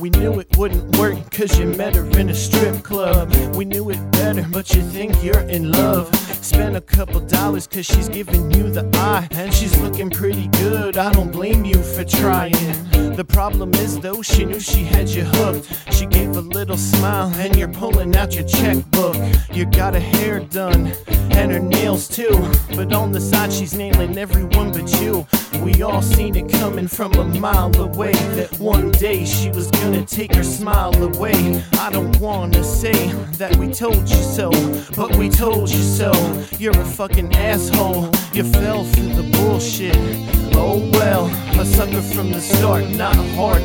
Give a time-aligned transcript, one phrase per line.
[0.00, 3.32] We knew it wouldn't work cause you met her in a strip club.
[3.54, 6.12] We knew it better, but you think you're in love.
[6.42, 9.28] Spent a couple dollars cause she's giving you the eye.
[9.30, 12.52] And she's looking pretty good, I don't blame you for trying.
[13.14, 15.72] The problem is though, she knew she had you hooked.
[15.92, 19.16] She gave a little smile and you're pulling out your checkbook.
[19.52, 20.92] You got her hair done
[21.30, 22.50] and her nails too.
[22.74, 25.26] But on the side, she's nailing everyone but you.
[25.84, 28.12] All seen it coming from a mile away.
[28.34, 31.62] That one day she was gonna take her smile away.
[31.78, 34.50] I don't wanna say that we told you so,
[34.96, 36.10] but we told you so.
[36.58, 38.10] You're a fucking asshole.
[38.32, 39.96] You fell for the bullshit.
[40.56, 41.26] Oh well,
[41.60, 43.62] a sucker from the start, not a hard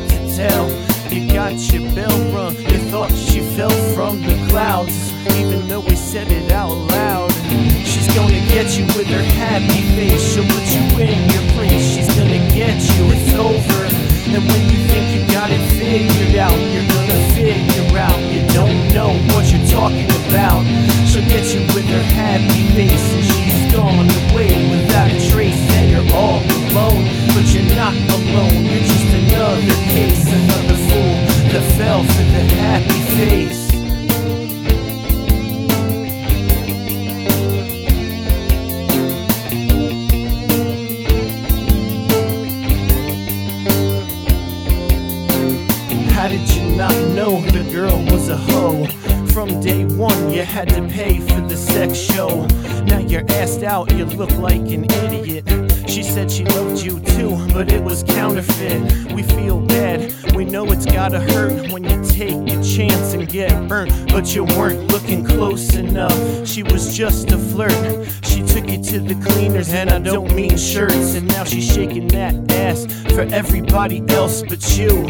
[46.20, 48.84] How did you not know the girl was a hoe?
[49.32, 52.44] From day one, you had to pay for the sex show.
[52.84, 55.48] Now you're asked out, you look like an idiot.
[55.88, 59.14] She said she loved you too, but it was counterfeit.
[59.14, 63.66] We feel bad, we know it's gotta hurt when you take a chance and get
[63.66, 64.12] burnt.
[64.12, 68.06] But you weren't looking close enough, she was just a flirt.
[68.24, 71.14] She took you to the cleaners, and I don't mean shirts.
[71.14, 72.84] And now she's shaking that ass
[73.14, 75.06] for everybody else but you.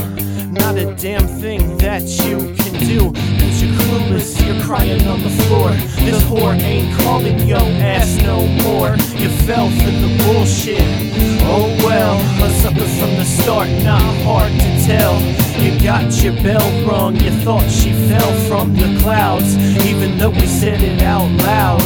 [0.50, 3.12] Not a damn thing that you can do.
[3.38, 5.70] Cause you're clueless, you're crying on the floor.
[6.02, 8.90] This whore ain't calling your ass no more.
[9.14, 10.82] You fell for the bullshit.
[11.46, 15.14] Oh well, a sucker from the start, not hard to tell.
[15.62, 19.56] You got your bell rung, you thought she fell from the clouds.
[19.86, 21.80] Even though we said it out loud.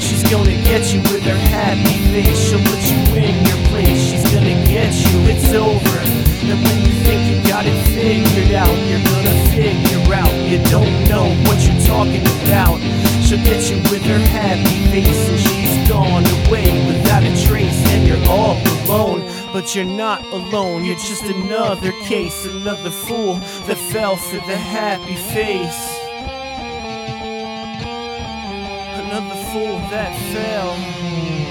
[0.00, 2.48] She's gonna get you with her happy face.
[2.48, 4.00] She'll put you in your place.
[4.08, 5.96] She's gonna get you, it's over.
[8.56, 12.80] Out, you're gonna figure out you don't know what you're talking about.
[13.22, 18.06] She'll get you with her happy face, and she's gone away without a trace, and
[18.06, 19.22] you're all alone.
[19.52, 23.34] But you're not alone, you're just another case, another fool
[23.66, 25.82] that fell for the happy face.
[29.04, 31.45] Another fool that fell.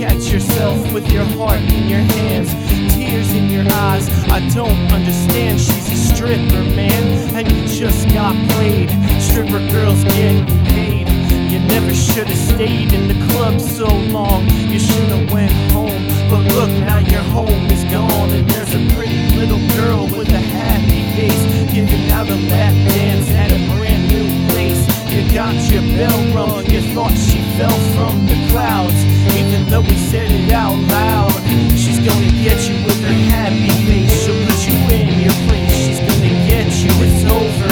[0.00, 2.50] At yourself with your heart in your hands,
[2.94, 4.08] tears in your eyes.
[4.30, 5.60] I don't understand.
[5.60, 8.88] She's a stripper, man, and you just got played.
[9.20, 11.06] Stripper girls getting paid.
[11.52, 14.48] You never should have stayed in the club so long.
[14.48, 16.08] You should have went home.
[16.30, 20.40] But look, now your home is gone, and there's a pretty little girl with a
[20.40, 24.80] happy face giving out a lap dance at a brand new place.
[25.12, 26.64] You got your bell rung.
[26.66, 28.94] You thought she fell from the clouds,
[29.36, 31.32] even though we said it out loud.
[31.76, 34.10] She's gonna get you with her happy face.
[34.24, 35.74] She'll put you in your place.
[35.74, 36.90] She's gonna get you.
[37.04, 37.70] It's over.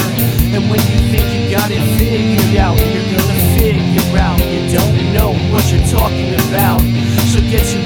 [0.55, 5.13] And when you think you got it figured out, you're gonna figure out you don't
[5.13, 6.81] know what you're talking about.
[7.29, 7.78] She'll get you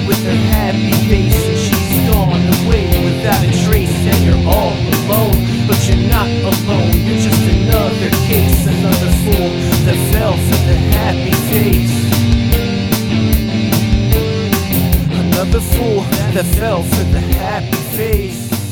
[16.33, 18.62] That fell for the happy face.